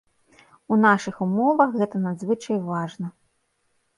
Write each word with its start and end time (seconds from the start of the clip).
У 0.75 0.77
нашых 0.85 1.19
умовах 1.25 1.69
гэта 1.81 2.01
надзвычай 2.05 2.57
важна. 2.69 3.07